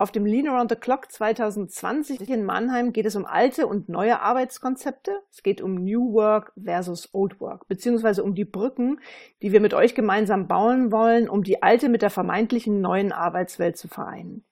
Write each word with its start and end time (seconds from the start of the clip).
Auf 0.00 0.12
dem 0.12 0.24
Lean 0.24 0.46
Around 0.46 0.70
the 0.70 0.76
Clock 0.76 1.10
2020 1.10 2.30
in 2.30 2.44
Mannheim 2.44 2.92
geht 2.92 3.04
es 3.04 3.16
um 3.16 3.26
alte 3.26 3.66
und 3.66 3.88
neue 3.88 4.20
Arbeitskonzepte. 4.20 5.22
Es 5.32 5.42
geht 5.42 5.60
um 5.60 5.74
New 5.74 6.12
Work 6.12 6.52
versus 6.56 7.12
Old 7.12 7.40
Work, 7.40 7.66
beziehungsweise 7.66 8.22
um 8.22 8.36
die 8.36 8.44
Brücken, 8.44 9.00
die 9.42 9.50
wir 9.50 9.60
mit 9.60 9.74
euch 9.74 9.96
gemeinsam 9.96 10.46
bauen 10.46 10.92
wollen, 10.92 11.28
um 11.28 11.42
die 11.42 11.64
alte 11.64 11.88
mit 11.88 12.02
der 12.02 12.10
vermeintlichen 12.10 12.80
neuen 12.80 13.10
Arbeitswelt 13.10 13.76
zu 13.76 13.88
vereinen. 13.88 14.44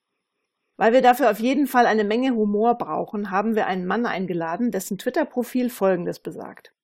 Weil 0.76 0.92
wir 0.92 1.00
dafür 1.00 1.30
auf 1.30 1.38
jeden 1.38 1.68
Fall 1.68 1.86
eine 1.86 2.02
Menge 2.02 2.34
Humor 2.34 2.76
brauchen, 2.76 3.30
haben 3.30 3.54
wir 3.54 3.68
einen 3.68 3.86
Mann 3.86 4.04
eingeladen, 4.04 4.72
dessen 4.72 4.98
Twitter-Profil 4.98 5.70
Folgendes 5.70 6.18
besagt. 6.18 6.74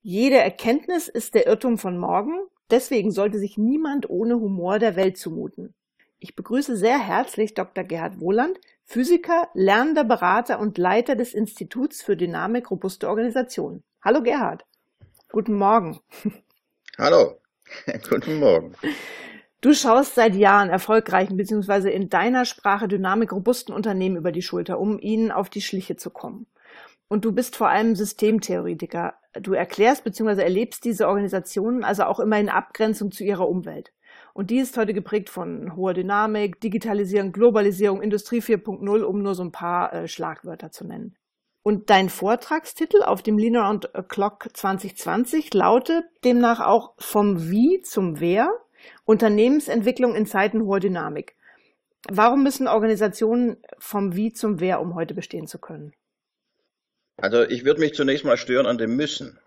Jede 0.00 0.36
Erkenntnis 0.36 1.08
ist 1.08 1.34
der 1.34 1.48
Irrtum 1.48 1.76
von 1.76 1.98
morgen, 1.98 2.38
deswegen 2.70 3.10
sollte 3.10 3.40
sich 3.40 3.58
niemand 3.58 4.08
ohne 4.08 4.36
Humor 4.36 4.78
der 4.78 4.94
Welt 4.94 5.18
zumuten. 5.18 5.74
Ich 6.22 6.36
begrüße 6.36 6.76
sehr 6.76 6.98
herzlich 6.98 7.54
Dr. 7.54 7.82
Gerhard 7.82 8.20
Wohland, 8.20 8.60
Physiker, 8.84 9.48
lernender 9.54 10.04
Berater 10.04 10.60
und 10.60 10.76
Leiter 10.76 11.16
des 11.16 11.32
Instituts 11.32 12.02
für 12.02 12.14
Dynamik 12.14 12.70
robuste 12.70 13.08
Organisation. 13.08 13.82
Hallo 14.02 14.22
Gerhard. 14.22 14.66
Guten 15.32 15.54
Morgen. 15.54 15.98
Hallo. 16.98 17.40
Guten 18.10 18.38
Morgen. 18.38 18.74
Du 19.62 19.72
schaust 19.72 20.14
seit 20.14 20.34
Jahren 20.34 20.68
erfolgreichen 20.68 21.38
bzw. 21.38 21.90
in 21.90 22.10
deiner 22.10 22.44
Sprache 22.44 22.86
dynamik 22.86 23.32
robusten 23.32 23.74
Unternehmen 23.74 24.16
über 24.16 24.30
die 24.30 24.42
Schulter, 24.42 24.78
um 24.78 24.98
ihnen 24.98 25.30
auf 25.30 25.48
die 25.48 25.62
Schliche 25.62 25.96
zu 25.96 26.10
kommen. 26.10 26.46
Und 27.08 27.24
du 27.24 27.32
bist 27.32 27.56
vor 27.56 27.70
allem 27.70 27.96
Systemtheoretiker. 27.96 29.14
Du 29.40 29.54
erklärst 29.54 30.04
bzw. 30.04 30.42
erlebst 30.42 30.84
diese 30.84 31.08
Organisationen 31.08 31.82
also 31.82 32.04
auch 32.04 32.20
immer 32.20 32.38
in 32.38 32.50
Abgrenzung 32.50 33.10
zu 33.10 33.24
ihrer 33.24 33.48
Umwelt. 33.48 33.90
Und 34.40 34.48
die 34.48 34.56
ist 34.56 34.78
heute 34.78 34.94
geprägt 34.94 35.28
von 35.28 35.76
hoher 35.76 35.92
Dynamik, 35.92 36.62
Digitalisierung, 36.62 37.30
Globalisierung, 37.30 38.00
Industrie 38.00 38.40
4.0, 38.40 39.02
um 39.02 39.22
nur 39.22 39.34
so 39.34 39.44
ein 39.44 39.52
paar 39.52 39.92
äh, 39.92 40.08
Schlagwörter 40.08 40.70
zu 40.70 40.86
nennen. 40.86 41.14
Und 41.62 41.90
dein 41.90 42.08
Vortragstitel 42.08 43.02
auf 43.02 43.22
dem 43.22 43.36
Lean 43.36 43.56
Around 43.56 43.90
Clock 44.08 44.48
2020 44.54 45.52
lautet 45.52 46.04
demnach 46.24 46.60
auch 46.60 46.94
vom 46.96 47.50
Wie 47.50 47.82
zum 47.82 48.18
Wer, 48.18 48.50
Unternehmensentwicklung 49.04 50.14
in 50.14 50.24
Zeiten 50.24 50.62
hoher 50.62 50.80
Dynamik. 50.80 51.36
Warum 52.08 52.42
müssen 52.42 52.66
Organisationen 52.66 53.58
vom 53.78 54.16
Wie 54.16 54.32
zum 54.32 54.58
Wer, 54.58 54.80
um 54.80 54.94
heute 54.94 55.12
bestehen 55.12 55.48
zu 55.48 55.58
können? 55.58 55.92
Also 57.18 57.42
ich 57.42 57.66
würde 57.66 57.80
mich 57.80 57.92
zunächst 57.92 58.24
mal 58.24 58.38
stören 58.38 58.64
an 58.64 58.78
dem 58.78 58.96
Müssen. 58.96 59.38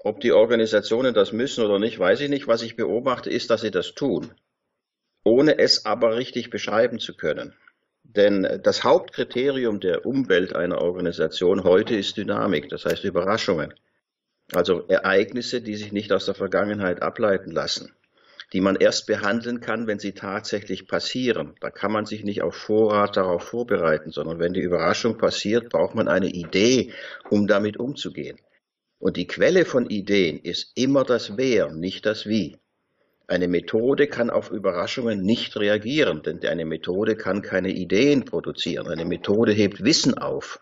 Ob 0.00 0.20
die 0.20 0.32
Organisationen 0.32 1.14
das 1.14 1.32
müssen 1.32 1.64
oder 1.64 1.78
nicht, 1.78 1.98
weiß 1.98 2.20
ich 2.20 2.28
nicht. 2.28 2.46
Was 2.46 2.62
ich 2.62 2.76
beobachte, 2.76 3.30
ist, 3.30 3.50
dass 3.50 3.62
sie 3.62 3.70
das 3.70 3.94
tun, 3.94 4.32
ohne 5.24 5.58
es 5.58 5.84
aber 5.84 6.16
richtig 6.16 6.50
beschreiben 6.50 6.98
zu 6.98 7.16
können. 7.16 7.54
Denn 8.04 8.60
das 8.62 8.84
Hauptkriterium 8.84 9.80
der 9.80 10.06
Umwelt 10.06 10.54
einer 10.54 10.80
Organisation 10.80 11.64
heute 11.64 11.96
ist 11.96 12.16
Dynamik, 12.16 12.68
das 12.68 12.84
heißt 12.84 13.04
Überraschungen. 13.04 13.74
Also 14.52 14.86
Ereignisse, 14.86 15.60
die 15.60 15.74
sich 15.74 15.90
nicht 15.92 16.12
aus 16.12 16.26
der 16.26 16.36
Vergangenheit 16.36 17.02
ableiten 17.02 17.50
lassen, 17.50 17.92
die 18.52 18.60
man 18.60 18.76
erst 18.76 19.08
behandeln 19.08 19.60
kann, 19.60 19.88
wenn 19.88 19.98
sie 19.98 20.12
tatsächlich 20.12 20.86
passieren. 20.86 21.56
Da 21.60 21.70
kann 21.70 21.90
man 21.90 22.06
sich 22.06 22.22
nicht 22.22 22.42
auf 22.42 22.54
Vorrat 22.54 23.16
darauf 23.16 23.42
vorbereiten, 23.42 24.12
sondern 24.12 24.38
wenn 24.38 24.52
die 24.52 24.60
Überraschung 24.60 25.18
passiert, 25.18 25.70
braucht 25.70 25.96
man 25.96 26.06
eine 26.06 26.28
Idee, 26.28 26.92
um 27.28 27.48
damit 27.48 27.76
umzugehen. 27.76 28.38
Und 28.98 29.16
die 29.16 29.26
Quelle 29.26 29.64
von 29.64 29.88
Ideen 29.90 30.38
ist 30.38 30.72
immer 30.74 31.04
das 31.04 31.36
Wer, 31.36 31.70
nicht 31.72 32.06
das 32.06 32.26
Wie. 32.26 32.56
Eine 33.28 33.48
Methode 33.48 34.06
kann 34.06 34.30
auf 34.30 34.50
Überraschungen 34.50 35.22
nicht 35.22 35.56
reagieren, 35.56 36.22
denn 36.22 36.44
eine 36.46 36.64
Methode 36.64 37.16
kann 37.16 37.42
keine 37.42 37.70
Ideen 37.70 38.24
produzieren. 38.24 38.86
Eine 38.86 39.04
Methode 39.04 39.52
hebt 39.52 39.82
Wissen 39.84 40.16
auf 40.16 40.60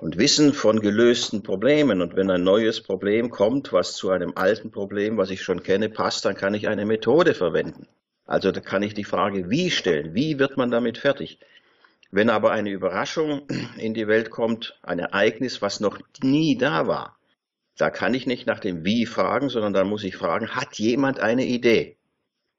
und 0.00 0.18
Wissen 0.18 0.52
von 0.52 0.80
gelösten 0.80 1.42
Problemen. 1.42 2.02
Und 2.02 2.16
wenn 2.16 2.30
ein 2.30 2.42
neues 2.42 2.80
Problem 2.80 3.30
kommt, 3.30 3.72
was 3.72 3.94
zu 3.94 4.10
einem 4.10 4.32
alten 4.34 4.72
Problem, 4.72 5.16
was 5.16 5.30
ich 5.30 5.42
schon 5.42 5.62
kenne, 5.62 5.88
passt, 5.88 6.24
dann 6.24 6.34
kann 6.34 6.54
ich 6.54 6.66
eine 6.66 6.84
Methode 6.84 7.32
verwenden. 7.32 7.86
Also 8.26 8.50
da 8.50 8.60
kann 8.60 8.82
ich 8.82 8.94
die 8.94 9.04
Frage 9.04 9.48
wie 9.48 9.70
stellen. 9.70 10.14
Wie 10.14 10.38
wird 10.38 10.56
man 10.56 10.70
damit 10.70 10.98
fertig? 10.98 11.38
Wenn 12.10 12.28
aber 12.28 12.50
eine 12.50 12.70
Überraschung 12.70 13.46
in 13.78 13.94
die 13.94 14.08
Welt 14.08 14.30
kommt, 14.30 14.78
ein 14.82 14.98
Ereignis, 14.98 15.62
was 15.62 15.80
noch 15.80 15.98
nie 16.22 16.58
da 16.58 16.86
war, 16.86 17.16
da 17.78 17.90
kann 17.90 18.14
ich 18.14 18.26
nicht 18.26 18.46
nach 18.46 18.60
dem 18.60 18.84
Wie 18.84 19.06
fragen, 19.06 19.48
sondern 19.48 19.72
da 19.72 19.84
muss 19.84 20.04
ich 20.04 20.16
fragen, 20.16 20.50
hat 20.50 20.78
jemand 20.78 21.20
eine 21.20 21.46
Idee? 21.46 21.96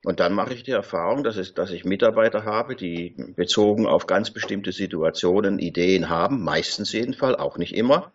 Und 0.06 0.20
dann 0.20 0.34
mache 0.34 0.54
ich 0.54 0.64
die 0.64 0.72
Erfahrung, 0.72 1.24
dass, 1.24 1.38
es, 1.38 1.54
dass 1.54 1.72
ich 1.72 1.86
Mitarbeiter 1.86 2.44
habe, 2.44 2.76
die 2.76 3.16
bezogen 3.36 3.88
auf 3.88 4.06
ganz 4.06 4.32
bestimmte 4.32 4.74
Situationen 4.74 5.60
Ideen 5.60 6.10
haben, 6.10 6.44
meistens 6.44 6.92
jedenfalls, 6.92 7.40
auch 7.40 7.58
nicht 7.58 7.74
immer. 7.74 8.12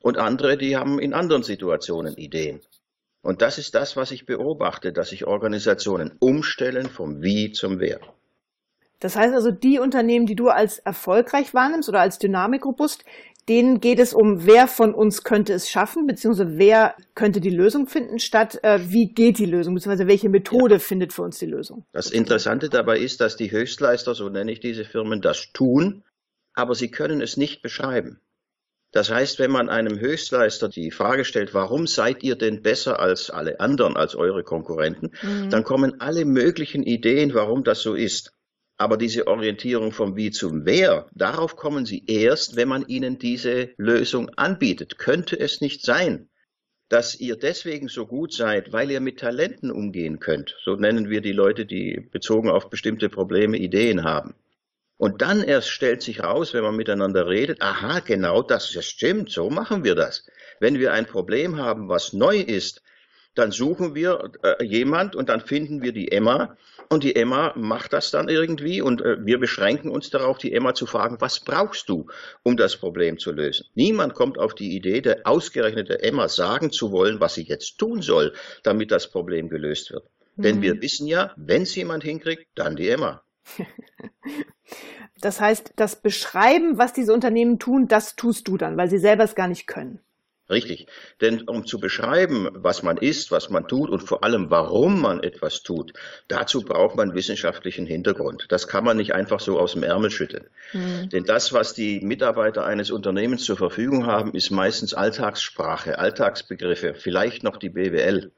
Und 0.00 0.18
andere, 0.18 0.56
die 0.56 0.76
haben 0.76 0.98
in 0.98 1.14
anderen 1.14 1.44
Situationen 1.44 2.16
Ideen. 2.16 2.60
Und 3.22 3.42
das 3.42 3.58
ist 3.58 3.74
das, 3.74 3.96
was 3.96 4.10
ich 4.10 4.26
beobachte, 4.26 4.92
dass 4.92 5.10
sich 5.10 5.26
Organisationen 5.26 6.16
umstellen 6.18 6.88
vom 6.88 7.22
Wie 7.22 7.52
zum 7.52 7.78
Wer. 7.78 8.00
Das 9.00 9.14
heißt 9.14 9.34
also, 9.34 9.52
die 9.52 9.78
Unternehmen, 9.78 10.26
die 10.26 10.34
du 10.34 10.48
als 10.48 10.78
erfolgreich 10.78 11.54
wahrnimmst 11.54 11.88
oder 11.88 12.00
als 12.00 12.18
dynamikrobust, 12.18 13.04
denen 13.48 13.80
geht 13.80 13.98
es 13.98 14.14
um, 14.14 14.46
wer 14.46 14.68
von 14.68 14.94
uns 14.94 15.24
könnte 15.24 15.52
es 15.52 15.70
schaffen, 15.70 16.06
beziehungsweise 16.06 16.58
wer 16.58 16.94
könnte 17.14 17.40
die 17.40 17.50
Lösung 17.50 17.86
finden, 17.86 18.18
statt 18.18 18.58
äh, 18.62 18.78
wie 18.88 19.12
geht 19.12 19.38
die 19.38 19.46
Lösung, 19.46 19.74
beziehungsweise 19.74 20.06
welche 20.06 20.28
Methode 20.28 20.74
ja. 20.74 20.78
findet 20.78 21.12
für 21.12 21.22
uns 21.22 21.38
die 21.38 21.46
Lösung. 21.46 21.84
Das 21.92 22.10
Interessante 22.10 22.68
dabei 22.68 22.98
ist, 22.98 23.20
dass 23.20 23.36
die 23.36 23.50
Höchstleister, 23.50 24.14
so 24.14 24.28
nenne 24.28 24.52
ich 24.52 24.60
diese 24.60 24.84
Firmen, 24.84 25.20
das 25.20 25.52
tun, 25.52 26.04
aber 26.54 26.74
sie 26.74 26.90
können 26.90 27.20
es 27.20 27.36
nicht 27.36 27.62
beschreiben. 27.62 28.20
Das 28.90 29.10
heißt, 29.10 29.38
wenn 29.38 29.50
man 29.50 29.68
einem 29.68 30.00
Höchstleister 30.00 30.68
die 30.68 30.90
Frage 30.90 31.24
stellt, 31.24 31.52
warum 31.52 31.86
seid 31.86 32.22
ihr 32.22 32.36
denn 32.36 32.62
besser 32.62 33.00
als 33.00 33.28
alle 33.28 33.60
anderen, 33.60 33.96
als 33.96 34.14
eure 34.14 34.42
Konkurrenten, 34.44 35.10
mhm. 35.22 35.50
dann 35.50 35.62
kommen 35.62 36.00
alle 36.00 36.24
möglichen 36.24 36.82
Ideen, 36.82 37.34
warum 37.34 37.64
das 37.64 37.82
so 37.82 37.94
ist. 37.94 38.32
Aber 38.78 38.96
diese 38.96 39.26
Orientierung 39.26 39.90
vom 39.90 40.16
Wie 40.16 40.30
zum 40.30 40.64
Wer, 40.64 41.08
darauf 41.12 41.56
kommen 41.56 41.84
Sie 41.84 42.04
erst, 42.06 42.54
wenn 42.54 42.68
man 42.68 42.86
Ihnen 42.86 43.18
diese 43.18 43.70
Lösung 43.76 44.30
anbietet. 44.36 44.98
Könnte 44.98 45.38
es 45.38 45.60
nicht 45.60 45.82
sein, 45.84 46.28
dass 46.88 47.18
ihr 47.18 47.36
deswegen 47.36 47.88
so 47.88 48.06
gut 48.06 48.32
seid, 48.32 48.72
weil 48.72 48.90
ihr 48.90 49.00
mit 49.00 49.18
Talenten 49.18 49.70
umgehen 49.70 50.20
könnt. 50.20 50.56
So 50.64 50.76
nennen 50.76 51.10
wir 51.10 51.20
die 51.20 51.32
Leute, 51.32 51.66
die 51.66 52.08
bezogen 52.12 52.48
auf 52.48 52.70
bestimmte 52.70 53.08
Probleme 53.08 53.58
Ideen 53.58 54.04
haben. 54.04 54.34
Und 54.96 55.22
dann 55.22 55.42
erst 55.42 55.70
stellt 55.70 56.02
sich 56.02 56.22
raus, 56.22 56.54
wenn 56.54 56.64
man 56.64 56.76
miteinander 56.76 57.28
redet, 57.28 57.60
aha, 57.60 58.00
genau 58.00 58.42
das, 58.42 58.72
das 58.72 58.86
stimmt, 58.86 59.30
so 59.30 59.50
machen 59.50 59.84
wir 59.84 59.94
das. 59.94 60.26
Wenn 60.60 60.78
wir 60.78 60.92
ein 60.92 61.06
Problem 61.06 61.56
haben, 61.56 61.88
was 61.88 62.12
neu 62.12 62.38
ist, 62.38 62.82
dann 63.38 63.52
suchen 63.52 63.94
wir 63.94 64.32
äh, 64.42 64.64
jemand 64.64 65.14
und 65.16 65.28
dann 65.28 65.40
finden 65.40 65.82
wir 65.82 65.92
die 65.92 66.10
Emma 66.10 66.56
und 66.88 67.04
die 67.04 67.16
Emma 67.16 67.52
macht 67.56 67.92
das 67.92 68.10
dann 68.10 68.28
irgendwie 68.28 68.80
und 68.80 69.00
äh, 69.02 69.24
wir 69.24 69.38
beschränken 69.38 69.90
uns 69.90 70.10
darauf, 70.10 70.38
die 70.38 70.52
Emma 70.52 70.74
zu 70.74 70.86
fragen, 70.86 71.20
was 71.20 71.40
brauchst 71.40 71.88
du, 71.88 72.06
um 72.42 72.56
das 72.56 72.76
Problem 72.76 73.18
zu 73.18 73.32
lösen? 73.32 73.66
Niemand 73.74 74.14
kommt 74.14 74.38
auf 74.38 74.54
die 74.54 74.74
Idee, 74.74 75.00
der 75.00 75.20
ausgerechnete 75.24 76.02
Emma 76.02 76.28
sagen 76.28 76.70
zu 76.72 76.90
wollen, 76.90 77.20
was 77.20 77.34
sie 77.34 77.44
jetzt 77.44 77.78
tun 77.78 78.02
soll, 78.02 78.32
damit 78.62 78.90
das 78.90 79.10
Problem 79.10 79.48
gelöst 79.48 79.92
wird. 79.92 80.04
Mhm. 80.36 80.42
Denn 80.42 80.62
wir 80.62 80.80
wissen 80.82 81.06
ja, 81.06 81.32
wenn 81.36 81.62
es 81.62 81.74
jemand 81.74 82.04
hinkriegt, 82.04 82.46
dann 82.54 82.76
die 82.76 82.88
Emma. 82.88 83.22
Das 85.20 85.40
heißt, 85.40 85.72
das 85.76 86.00
Beschreiben, 86.00 86.78
was 86.78 86.92
diese 86.92 87.12
Unternehmen 87.12 87.58
tun, 87.58 87.88
das 87.88 88.14
tust 88.14 88.46
du 88.46 88.56
dann, 88.56 88.76
weil 88.76 88.88
sie 88.88 88.98
selber 88.98 89.24
es 89.24 89.34
gar 89.34 89.48
nicht 89.48 89.66
können. 89.66 90.00
Richtig. 90.50 90.86
Denn 91.20 91.42
um 91.42 91.66
zu 91.66 91.78
beschreiben, 91.78 92.48
was 92.54 92.82
man 92.82 92.96
ist, 92.96 93.30
was 93.30 93.50
man 93.50 93.68
tut 93.68 93.90
und 93.90 94.00
vor 94.00 94.24
allem, 94.24 94.50
warum 94.50 95.00
man 95.00 95.22
etwas 95.22 95.62
tut, 95.62 95.92
dazu 96.28 96.62
braucht 96.62 96.96
man 96.96 97.14
wissenschaftlichen 97.14 97.84
Hintergrund. 97.84 98.46
Das 98.48 98.66
kann 98.66 98.84
man 98.84 98.96
nicht 98.96 99.14
einfach 99.14 99.40
so 99.40 99.58
aus 99.58 99.72
dem 99.72 99.82
Ärmel 99.82 100.10
schütteln. 100.10 100.46
Mhm. 100.72 101.10
Denn 101.10 101.24
das, 101.24 101.52
was 101.52 101.74
die 101.74 102.00
Mitarbeiter 102.00 102.64
eines 102.64 102.90
Unternehmens 102.90 103.44
zur 103.44 103.58
Verfügung 103.58 104.06
haben, 104.06 104.32
ist 104.34 104.50
meistens 104.50 104.94
Alltagssprache, 104.94 105.98
Alltagsbegriffe, 105.98 106.94
vielleicht 106.94 107.42
noch 107.42 107.58
die 107.58 107.70
BWL. 107.70 108.32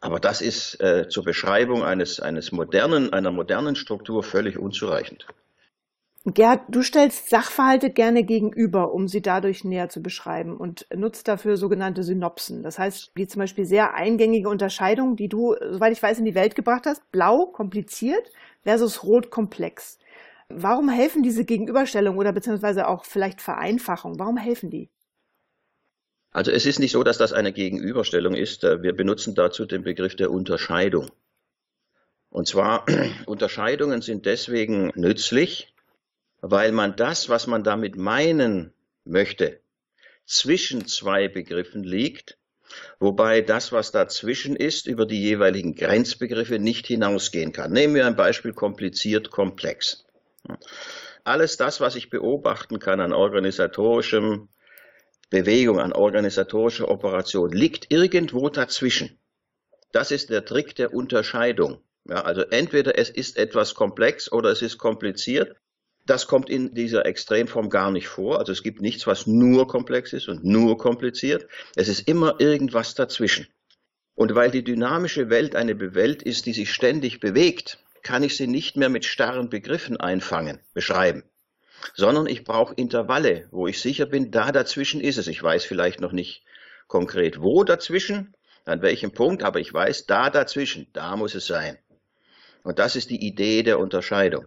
Aber 0.00 0.20
das 0.20 0.40
ist 0.40 0.80
äh, 0.80 1.08
zur 1.08 1.24
Beschreibung 1.24 1.82
eines, 1.82 2.20
eines 2.20 2.52
modernen, 2.52 3.12
einer 3.12 3.32
modernen 3.32 3.74
Struktur 3.74 4.22
völlig 4.22 4.56
unzureichend. 4.56 5.26
Gerhard, 6.24 6.62
du 6.68 6.82
stellst 6.82 7.30
Sachverhalte 7.30 7.90
gerne 7.90 8.24
gegenüber, 8.24 8.92
um 8.92 9.08
sie 9.08 9.22
dadurch 9.22 9.64
näher 9.64 9.88
zu 9.88 10.02
beschreiben 10.02 10.56
und 10.56 10.86
nutzt 10.94 11.28
dafür 11.28 11.56
sogenannte 11.56 12.02
Synopsen. 12.02 12.62
Das 12.62 12.78
heißt, 12.78 13.12
wie 13.14 13.26
zum 13.26 13.40
Beispiel 13.40 13.64
sehr 13.64 13.94
eingängige 13.94 14.48
Unterscheidungen, 14.48 15.16
die 15.16 15.28
du, 15.28 15.54
soweit 15.70 15.92
ich 15.92 16.02
weiß, 16.02 16.18
in 16.18 16.24
die 16.24 16.34
Welt 16.34 16.54
gebracht 16.54 16.86
hast. 16.86 17.10
Blau 17.12 17.46
kompliziert 17.46 18.30
versus 18.62 19.04
Rot 19.04 19.30
komplex. 19.30 19.98
Warum 20.48 20.88
helfen 20.88 21.22
diese 21.22 21.44
Gegenüberstellungen 21.44 22.18
oder 22.18 22.32
beziehungsweise 22.32 22.88
auch 22.88 23.04
vielleicht 23.04 23.40
Vereinfachung? 23.40 24.18
Warum 24.18 24.36
helfen 24.36 24.70
die? 24.70 24.90
Also 26.30 26.50
es 26.50 26.66
ist 26.66 26.78
nicht 26.78 26.92
so, 26.92 27.02
dass 27.04 27.18
das 27.18 27.32
eine 27.32 27.52
Gegenüberstellung 27.52 28.34
ist. 28.34 28.62
Wir 28.62 28.94
benutzen 28.94 29.34
dazu 29.34 29.66
den 29.66 29.82
Begriff 29.82 30.16
der 30.16 30.30
Unterscheidung. 30.30 31.10
Und 32.30 32.46
zwar, 32.46 32.84
Unterscheidungen 33.26 34.02
sind 34.02 34.26
deswegen 34.26 34.92
nützlich, 34.94 35.74
weil 36.40 36.72
man 36.72 36.96
das, 36.96 37.28
was 37.28 37.46
man 37.46 37.64
damit 37.64 37.96
meinen 37.96 38.72
möchte, 39.04 39.60
zwischen 40.24 40.86
zwei 40.86 41.28
Begriffen 41.28 41.82
liegt, 41.82 42.38
wobei 43.00 43.40
das, 43.40 43.72
was 43.72 43.92
dazwischen 43.92 44.56
ist, 44.56 44.86
über 44.86 45.06
die 45.06 45.20
jeweiligen 45.20 45.74
Grenzbegriffe 45.74 46.58
nicht 46.58 46.86
hinausgehen 46.86 47.52
kann. 47.52 47.72
Nehmen 47.72 47.94
wir 47.94 48.06
ein 48.06 48.16
Beispiel 48.16 48.52
kompliziert, 48.52 49.30
komplex. 49.30 50.04
Alles 51.24 51.56
das, 51.56 51.80
was 51.80 51.96
ich 51.96 52.10
beobachten 52.10 52.78
kann 52.78 53.00
an 53.00 53.12
organisatorischem 53.12 54.48
Bewegung, 55.30 55.78
an 55.78 55.92
organisatorischer 55.92 56.88
Operation, 56.88 57.50
liegt 57.52 57.90
irgendwo 57.90 58.48
dazwischen. 58.48 59.18
Das 59.92 60.10
ist 60.10 60.30
der 60.30 60.44
Trick 60.44 60.74
der 60.76 60.94
Unterscheidung. 60.94 61.82
Ja, 62.08 62.22
also 62.22 62.42
entweder 62.42 62.98
es 62.98 63.10
ist 63.10 63.36
etwas 63.36 63.74
komplex 63.74 64.32
oder 64.32 64.50
es 64.50 64.62
ist 64.62 64.78
kompliziert. 64.78 65.56
Das 66.08 66.26
kommt 66.26 66.48
in 66.48 66.72
dieser 66.72 67.04
Extremform 67.04 67.68
gar 67.68 67.90
nicht 67.90 68.08
vor. 68.08 68.38
Also 68.38 68.50
es 68.50 68.62
gibt 68.62 68.80
nichts, 68.80 69.06
was 69.06 69.26
nur 69.26 69.68
komplex 69.68 70.14
ist 70.14 70.26
und 70.28 70.42
nur 70.42 70.78
kompliziert. 70.78 71.46
Es 71.76 71.86
ist 71.88 72.08
immer 72.08 72.40
irgendwas 72.40 72.94
dazwischen. 72.94 73.46
Und 74.14 74.34
weil 74.34 74.50
die 74.50 74.64
dynamische 74.64 75.28
Welt 75.28 75.54
eine 75.54 75.78
Welt 75.94 76.22
ist, 76.22 76.46
die 76.46 76.54
sich 76.54 76.72
ständig 76.72 77.20
bewegt, 77.20 77.84
kann 78.02 78.22
ich 78.22 78.38
sie 78.38 78.46
nicht 78.46 78.74
mehr 78.74 78.88
mit 78.88 79.04
starren 79.04 79.50
Begriffen 79.50 79.98
einfangen, 79.98 80.60
beschreiben, 80.72 81.24
sondern 81.94 82.26
ich 82.26 82.42
brauche 82.42 82.72
Intervalle, 82.72 83.46
wo 83.50 83.66
ich 83.66 83.78
sicher 83.78 84.06
bin, 84.06 84.30
da 84.30 84.50
dazwischen 84.50 85.02
ist 85.02 85.18
es. 85.18 85.26
Ich 85.26 85.42
weiß 85.42 85.66
vielleicht 85.66 86.00
noch 86.00 86.12
nicht 86.12 86.42
konkret, 86.86 87.42
wo 87.42 87.64
dazwischen, 87.64 88.34
an 88.64 88.80
welchem 88.80 89.12
Punkt, 89.12 89.42
aber 89.42 89.60
ich 89.60 89.74
weiß, 89.74 90.06
da 90.06 90.30
dazwischen, 90.30 90.86
da 90.94 91.16
muss 91.16 91.34
es 91.34 91.46
sein. 91.46 91.76
Und 92.62 92.78
das 92.78 92.96
ist 92.96 93.10
die 93.10 93.26
Idee 93.26 93.62
der 93.62 93.78
Unterscheidung 93.78 94.46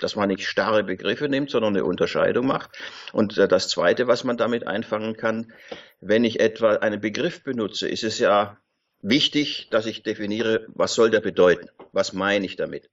dass 0.00 0.16
man 0.16 0.28
nicht 0.28 0.46
starre 0.46 0.84
Begriffe 0.84 1.28
nimmt, 1.28 1.50
sondern 1.50 1.76
eine 1.76 1.84
Unterscheidung 1.84 2.46
macht. 2.46 2.70
Und 3.12 3.38
äh, 3.38 3.48
das 3.48 3.68
Zweite, 3.68 4.06
was 4.06 4.24
man 4.24 4.36
damit 4.36 4.66
einfangen 4.66 5.16
kann, 5.16 5.52
wenn 6.00 6.24
ich 6.24 6.40
etwa 6.40 6.76
einen 6.76 7.00
Begriff 7.00 7.42
benutze, 7.42 7.88
ist 7.88 8.04
es 8.04 8.18
ja 8.18 8.58
wichtig, 9.02 9.68
dass 9.70 9.86
ich 9.86 10.02
definiere, 10.02 10.66
was 10.68 10.94
soll 10.94 11.10
der 11.10 11.20
bedeuten, 11.20 11.68
was 11.92 12.12
meine 12.12 12.46
ich 12.46 12.56
damit. 12.56 12.90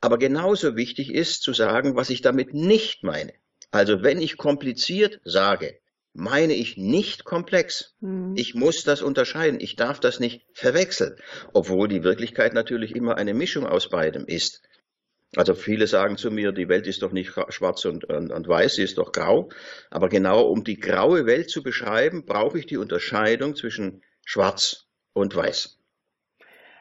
Aber 0.00 0.18
genauso 0.18 0.76
wichtig 0.76 1.12
ist 1.12 1.42
zu 1.42 1.52
sagen, 1.52 1.96
was 1.96 2.10
ich 2.10 2.20
damit 2.20 2.54
nicht 2.54 3.02
meine. 3.02 3.32
Also 3.70 4.02
wenn 4.02 4.20
ich 4.20 4.36
kompliziert 4.36 5.20
sage, 5.24 5.78
meine 6.14 6.54
ich 6.54 6.76
nicht 6.76 7.24
komplex. 7.24 7.94
Mhm. 8.00 8.34
Ich 8.36 8.54
muss 8.54 8.84
das 8.84 9.02
unterscheiden. 9.02 9.60
Ich 9.60 9.76
darf 9.76 10.00
das 10.00 10.20
nicht 10.20 10.46
verwechseln, 10.52 11.16
obwohl 11.52 11.88
die 11.88 12.04
Wirklichkeit 12.04 12.54
natürlich 12.54 12.94
immer 12.94 13.16
eine 13.16 13.34
Mischung 13.34 13.66
aus 13.66 13.90
beidem 13.90 14.24
ist. 14.26 14.62
Also 15.36 15.54
viele 15.54 15.86
sagen 15.86 16.16
zu 16.16 16.30
mir, 16.30 16.52
die 16.52 16.68
Welt 16.68 16.86
ist 16.86 17.02
doch 17.02 17.12
nicht 17.12 17.32
schwarz 17.48 17.84
und, 17.84 18.04
und, 18.04 18.30
und, 18.30 18.48
weiß, 18.48 18.76
sie 18.76 18.82
ist 18.82 18.98
doch 18.98 19.12
grau. 19.12 19.48
Aber 19.90 20.08
genau 20.08 20.42
um 20.42 20.64
die 20.64 20.78
graue 20.78 21.26
Welt 21.26 21.50
zu 21.50 21.62
beschreiben, 21.62 22.24
brauche 22.24 22.58
ich 22.58 22.66
die 22.66 22.76
Unterscheidung 22.76 23.56
zwischen 23.56 24.02
schwarz 24.24 24.86
und 25.12 25.34
weiß. 25.34 25.78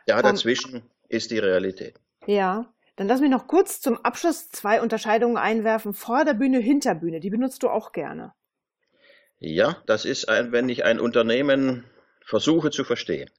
Ja, 0.08 0.22
dazwischen 0.22 0.82
um, 0.82 0.90
ist 1.10 1.32
die 1.32 1.40
Realität. 1.40 1.96
Ja, 2.26 2.74
dann 2.96 3.08
lass 3.08 3.22
mich 3.22 3.30
noch 3.30 3.48
kurz 3.48 3.82
zum 3.82 3.98
Abschluss 4.04 4.50
zwei 4.50 4.82
Unterscheidungen 4.82 5.38
einwerfen. 5.38 5.94
Vorderbühne, 5.94 6.60
Hinterbühne, 6.60 7.20
die 7.20 7.30
benutzt 7.30 7.64
du 7.64 7.70
auch 7.70 7.92
gerne. 7.92 8.34
Ja, 9.40 9.82
das 9.88 10.06
ist, 10.06 10.30
ein, 10.30 10.52
wenn 10.52 10.70
ich 10.70 10.86
ein 10.86 11.00
Unternehmen 11.00 11.86
versuche 12.24 12.72
zu 12.72 12.84
verstehen. 12.84 13.30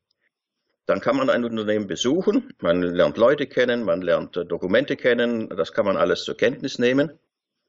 Dann 0.87 1.01
kann 1.01 1.17
man 1.17 1.31
ein 1.31 1.45
Unternehmen 1.45 1.87
besuchen, 1.87 2.53
man 2.61 2.83
lernt 2.83 3.17
Leute 3.17 3.47
kennen, 3.47 3.85
man 3.85 4.03
lernt 4.03 4.37
äh, 4.37 4.45
Dokumente 4.45 4.97
kennen, 4.97 5.49
das 5.49 5.73
kann 5.73 5.87
man 5.87 5.97
alles 5.97 6.25
zur 6.25 6.37
Kenntnis 6.37 6.79
nehmen. 6.79 7.19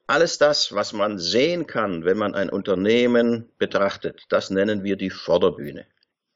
Alles 0.07 0.37
das, 0.37 0.73
was 0.73 0.93
man 0.93 1.17
sehen 1.17 1.65
kann, 1.65 2.05
wenn 2.05 2.17
man 2.17 2.35
ein 2.35 2.49
Unternehmen 2.49 3.49
betrachtet, 3.57 4.23
das 4.29 4.49
nennen 4.49 4.83
wir 4.83 4.97
die 4.97 5.09
Vorderbühne. 5.09 5.87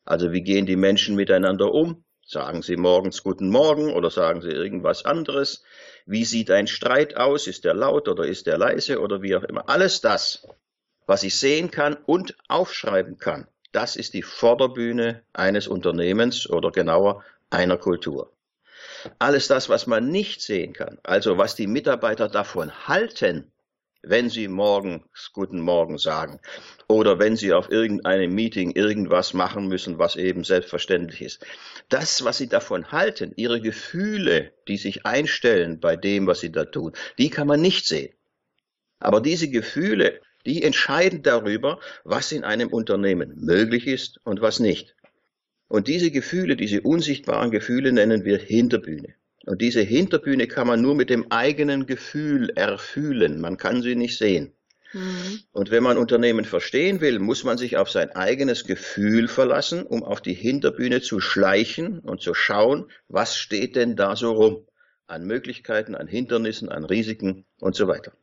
Also 0.05 0.31
wie 0.31 0.41
gehen 0.41 0.65
die 0.65 0.77
Menschen 0.77 1.15
miteinander 1.15 1.71
um? 1.71 2.03
Sagen 2.25 2.61
sie 2.61 2.77
morgens 2.77 3.23
guten 3.23 3.49
Morgen 3.49 3.93
oder 3.93 4.09
sagen 4.09 4.41
sie 4.41 4.49
irgendwas 4.49 5.03
anderes? 5.05 5.63
Wie 6.05 6.25
sieht 6.25 6.49
ein 6.49 6.67
Streit 6.67 7.17
aus? 7.17 7.45
Ist 7.45 7.65
der 7.65 7.73
laut 7.73 8.07
oder 8.07 8.25
ist 8.25 8.47
der 8.47 8.57
leise 8.57 9.01
oder 9.01 9.21
wie 9.21 9.35
auch 9.35 9.43
immer? 9.43 9.67
Alles 9.67 10.01
das, 10.01 10.47
was 11.05 11.23
ich 11.23 11.37
sehen 11.37 11.71
kann 11.71 11.95
und 12.05 12.35
aufschreiben 12.47 13.17
kann, 13.17 13.47
das 13.71 13.95
ist 13.95 14.13
die 14.13 14.23
Vorderbühne 14.23 15.23
eines 15.33 15.67
Unternehmens 15.67 16.49
oder 16.49 16.71
genauer 16.71 17.23
einer 17.49 17.77
Kultur. 17.77 18.31
Alles 19.19 19.47
das, 19.47 19.69
was 19.69 19.87
man 19.87 20.09
nicht 20.09 20.41
sehen 20.41 20.73
kann, 20.73 20.97
also 21.03 21.37
was 21.37 21.55
die 21.55 21.67
Mitarbeiter 21.67 22.27
davon 22.27 22.87
halten, 22.87 23.51
wenn 24.01 24.29
sie 24.29 24.47
morgens 24.47 25.31
Guten 25.33 25.59
Morgen 25.59 25.97
sagen 25.97 26.39
oder 26.87 27.19
wenn 27.19 27.35
sie 27.35 27.53
auf 27.53 27.69
irgendeinem 27.69 28.33
Meeting 28.33 28.71
irgendwas 28.71 29.33
machen 29.33 29.67
müssen, 29.67 29.99
was 29.99 30.15
eben 30.15 30.43
selbstverständlich 30.43 31.21
ist. 31.21 31.45
Das, 31.89 32.23
was 32.23 32.37
sie 32.37 32.47
davon 32.47 32.91
halten, 32.91 33.33
ihre 33.35 33.59
Gefühle, 33.59 34.53
die 34.67 34.77
sich 34.77 35.05
einstellen 35.05 35.79
bei 35.79 35.95
dem, 35.95 36.27
was 36.27 36.39
sie 36.39 36.51
da 36.51 36.65
tun, 36.65 36.93
die 37.17 37.29
kann 37.29 37.47
man 37.47 37.61
nicht 37.61 37.85
sehen. 37.85 38.13
Aber 38.99 39.21
diese 39.21 39.49
Gefühle 39.49 40.21
die 40.45 40.63
entscheiden 40.63 41.21
darüber, 41.23 41.79
was 42.03 42.31
in 42.31 42.43
einem 42.43 42.69
Unternehmen 42.69 43.33
möglich 43.37 43.87
ist 43.87 44.19
und 44.23 44.41
was 44.41 44.59
nicht. 44.59 44.95
Und 45.67 45.87
diese 45.87 46.11
Gefühle, 46.11 46.55
diese 46.55 46.81
unsichtbaren 46.81 47.51
Gefühle 47.51 47.91
nennen 47.91 48.25
wir 48.25 48.37
Hinterbühne. 48.37 49.13
Und 49.45 49.61
diese 49.61 49.81
Hinterbühne 49.81 50.47
kann 50.47 50.67
man 50.67 50.81
nur 50.81 50.95
mit 50.95 51.09
dem 51.09 51.31
eigenen 51.31 51.85
Gefühl 51.85 52.49
erfühlen. 52.55 53.39
Man 53.39 53.57
kann 53.57 53.81
sie 53.81 53.95
nicht 53.95 54.17
sehen. 54.17 54.53
Mhm. 54.93 55.39
Und 55.51 55.71
wenn 55.71 55.83
man 55.83 55.97
Unternehmen 55.97 56.45
verstehen 56.45 57.01
will, 57.01 57.19
muss 57.19 57.43
man 57.43 57.57
sich 57.57 57.77
auf 57.77 57.91
sein 57.91 58.11
eigenes 58.11 58.65
Gefühl 58.65 59.27
verlassen, 59.27 59.83
um 59.83 60.03
auf 60.03 60.21
die 60.21 60.33
Hinterbühne 60.33 61.01
zu 61.01 61.19
schleichen 61.19 61.99
und 61.99 62.21
zu 62.21 62.33
schauen, 62.33 62.89
was 63.07 63.37
steht 63.37 63.75
denn 63.75 63.95
da 63.95 64.15
so 64.15 64.31
rum 64.31 64.65
an 65.07 65.25
Möglichkeiten, 65.25 65.95
an 65.95 66.07
Hindernissen, 66.07 66.69
an 66.69 66.85
Risiken 66.85 67.45
und 67.59 67.75
so 67.75 67.87
weiter. 67.87 68.13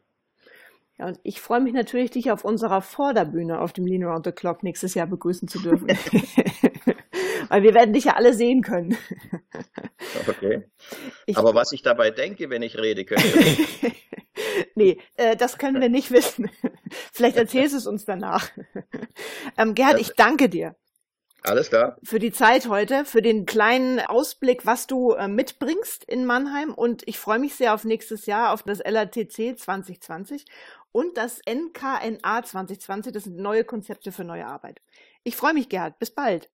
Ja, 0.98 1.06
und 1.08 1.20
ich 1.22 1.40
freue 1.40 1.60
mich 1.60 1.74
natürlich, 1.74 2.10
dich 2.10 2.30
auf 2.30 2.44
unserer 2.44 2.80
Vorderbühne 2.80 3.60
auf 3.60 3.72
dem 3.72 3.86
Lean 3.86 4.04
Around 4.04 4.24
the 4.24 4.32
Clock 4.32 4.62
nächstes 4.62 4.94
Jahr 4.94 5.06
begrüßen 5.06 5.46
zu 5.46 5.60
dürfen. 5.60 5.88
Weil 7.48 7.62
wir 7.62 7.74
werden 7.74 7.92
dich 7.92 8.04
ja 8.04 8.14
alle 8.14 8.32
sehen 8.32 8.62
können. 8.62 8.96
Okay. 10.26 10.64
Ich, 11.26 11.36
Aber 11.36 11.54
was 11.54 11.72
ich 11.72 11.82
dabei 11.82 12.10
denke, 12.10 12.50
wenn 12.50 12.62
ich 12.62 12.76
rede, 12.78 13.04
könnte. 13.04 13.26
nee, 14.74 14.98
äh, 15.16 15.36
das 15.36 15.58
können 15.58 15.80
wir 15.80 15.88
nicht 15.88 16.10
wissen. 16.10 16.50
Vielleicht 17.12 17.36
erzählst 17.36 17.74
du 17.74 17.78
es 17.78 17.86
uns 17.86 18.04
danach. 18.04 18.50
Ähm, 19.58 19.74
Gerhard, 19.74 20.00
ich 20.00 20.14
danke 20.14 20.48
dir. 20.48 20.76
Alles 21.42 21.68
klar. 21.68 21.96
Für 22.02 22.18
die 22.18 22.32
Zeit 22.32 22.68
heute, 22.68 23.04
für 23.04 23.22
den 23.22 23.46
kleinen 23.46 24.00
Ausblick, 24.00 24.66
was 24.66 24.86
du 24.86 25.12
äh, 25.12 25.28
mitbringst 25.28 26.04
in 26.04 26.24
Mannheim. 26.24 26.74
Und 26.74 27.06
ich 27.06 27.18
freue 27.18 27.38
mich 27.38 27.54
sehr 27.54 27.74
auf 27.74 27.84
nächstes 27.84 28.26
Jahr, 28.26 28.52
auf 28.52 28.62
das 28.62 28.78
LATC 28.78 29.58
2020 29.58 30.44
und 30.92 31.16
das 31.16 31.40
NKNA 31.46 32.42
2020. 32.42 33.12
Das 33.12 33.24
sind 33.24 33.36
neue 33.36 33.64
Konzepte 33.64 34.12
für 34.12 34.24
neue 34.24 34.46
Arbeit. 34.46 34.80
Ich 35.22 35.36
freue 35.36 35.54
mich, 35.54 35.68
Gerhard. 35.68 35.98
Bis 35.98 36.10
bald. 36.10 36.50